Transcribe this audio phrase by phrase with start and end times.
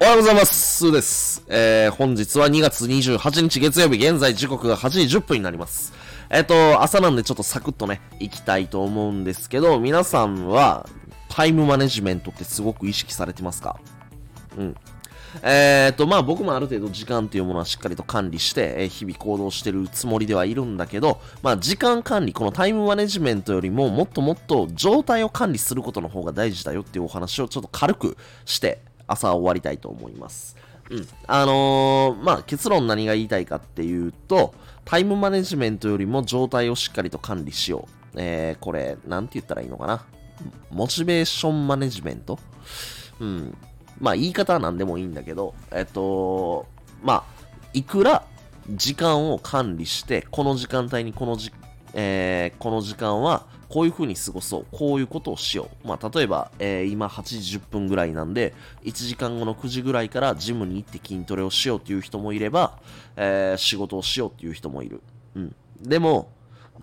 [0.00, 0.78] おはようございます。
[0.78, 1.42] すーです。
[1.48, 5.94] えー、本日は2月28日月曜日、現在時刻が8時10分になります。
[6.28, 10.86] えっ、と、朝なんでちょっとサクッとね、行きたいと思うんですけど、皆さんは、
[11.30, 13.80] タイムマネジメントってすごく意識されてますか？
[14.58, 14.76] うん。
[15.40, 30.56] えーと、まあ僕もある程度時間というものはしっかりと管理して、えー日々行動してるつもりではいるんだけど、まあ時間管理、このタイムマネジメントよりももっともっと状態を管理することの方が大事だよっていうお話をちょっと軽くして、朝終わりたいと思います。
[30.90, 31.08] うん。
[31.26, 34.54] あのーまあ結論何が言いたいかっていうと、
[34.84, 38.16] タイムマネジメントよりも状態をしっかりと管理しよう。
[38.16, 40.04] えー、これ、なんて言ったらいいのかな？
[40.70, 42.38] モチベーションマネジメント？
[43.20, 43.56] うん。
[44.00, 46.66] まあ言い方は何でもいいんだけど、えっと、
[47.02, 47.24] まあ、
[47.72, 48.24] いくら
[48.70, 51.52] 時間を管理して、この時間帯にこのじ、
[51.94, 55.88] えーこの時間はこういう風に過ごそう、こういうことをしよう。
[55.88, 62.78] まあ例えば、えー今8時10分ぐらいなんで、1時間後の9時ぐらいからジムに行って筋トレをしようっていう人もいれば、
[63.16, 65.00] えー仕事をしようっていう人もいる。
[65.34, 65.56] うん。
[65.80, 66.30] でも、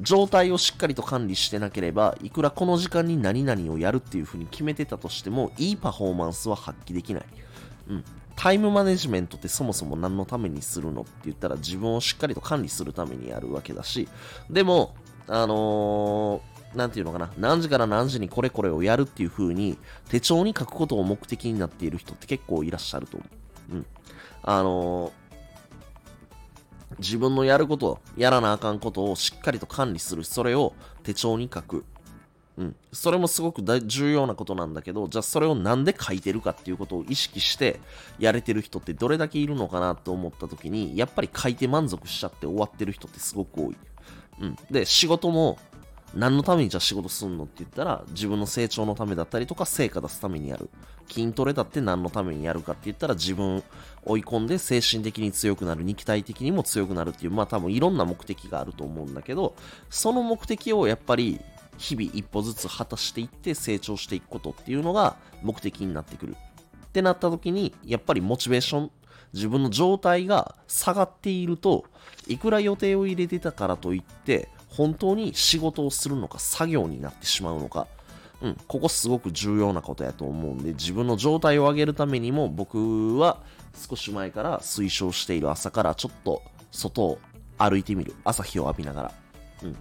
[0.01, 7.25] 状態をしっかりと管理してなければ、いくらこの時間に何々をやるっていう風に決めてたとしても、いいパフォーマンスは発揮できない。
[7.89, 8.03] うん。
[8.35, 14.07] タイムマネジメントってそもそも何のためにするのって言ったら自分をしっかりと管理するためにやるわけだし、
[14.49, 14.95] でも、
[15.27, 23.25] あのーなんていうのかな、何時から何時にこれこれをやるっていう風に手帳に書くことを目的になっている人って結構いらっしゃると思
[23.71, 23.75] う。
[23.75, 23.85] うん。
[24.43, 25.11] あの
[26.99, 30.23] 自分のやること、やらなあかんことをしっかりと管理する。
[30.23, 31.85] それを手帳に書く。
[32.57, 32.75] うん。
[32.91, 37.79] それもすごく大重要なことなんだけど、じゃあそれをなんで書いてるかっていうことを意識して
[38.19, 43.77] やれてる人ってどれだけいるのかなと思った時に、やっぱり書いて満足しちゃって終わってる人ってすごく多い。
[44.41, 44.57] うん。
[44.69, 45.57] で、仕事も
[46.15, 50.69] 何のためにじゃあ仕事すんのって言ったら、自分の成長のためだったりとか、成果出すためにやる。
[51.09, 53.63] 筋トレだって何のためにやるかって言ったら、自分
[54.03, 59.55] 追い込んで精神的に強くなる、肉体的にも強くなるっていう、まあ多分いろんな目的があると思うんだけど、
[59.89, 61.39] その目的をやっぱり
[61.77, 66.35] 日々一歩ずつ果たしていって成長していくことっていうのが目的になってくる。
[66.85, 68.91] ってなった時に、やっぱりモチベーション、
[69.33, 71.85] 自分の状態が下がっていると、
[72.27, 77.87] いくら予定を入れてたからといって、本当に仕事をするのか作業になってしまうのか、
[78.41, 83.41] うん、ここすごく重要なことやと思うんで、自分の状態を上げるためにも、僕は
[83.75, 86.41] 少し前から推奨している朝からちょっと
[86.71, 87.19] 外を
[87.57, 88.15] 歩いてみる。
[88.23, 89.11] 朝日を浴びながら。
[89.63, 89.75] うん。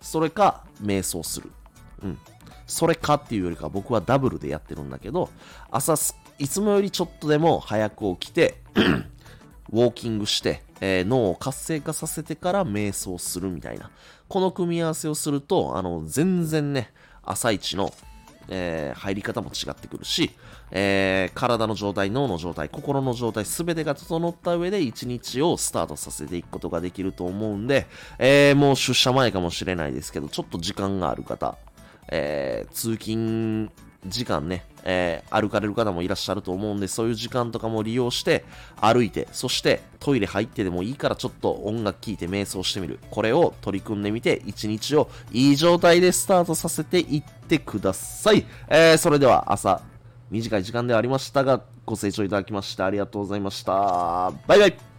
[0.00, 1.50] それか、瞑想する。
[2.02, 2.18] うん。
[2.66, 5.30] それかっていうよりか僕はダブルでやってるんだけど、
[5.70, 5.94] 朝、
[6.38, 8.62] いつもよりちょっとでも早く起きて、
[9.72, 13.90] ウォーキングして、えー脳を活性化させてから瞑想するみたいな。
[14.28, 17.92] この組み合わせをすると、あの、全然ね、朝一の、
[18.48, 20.30] えー入り方も違ってくるし、
[20.70, 27.86] えー体の状態、脳の状態、心の状態、すべてが整った上で一日をスタートさせていくことができると思うんで、
[28.18, 31.56] えもう出社前かもしれないですけど、ちょっと時間がある方、
[32.08, 33.70] え通勤
[34.08, 38.44] 時間ね、えー歩かれる方もいらっしゃると思うんで、そういう時間とかも利用して、
[38.80, 42.98] 歩いて、そしてトイレ入ってでもいいからちょっと音楽聴いて瞑想してみる。
[43.10, 48.46] これを取り組んでみて、一日をいい状態でスタートさせていってください。
[48.68, 49.82] えーそれでは朝、
[50.30, 54.32] 短い時間ではありましたが、ご清聴いただきましてありがとうございました。
[54.46, 54.95] バイバイ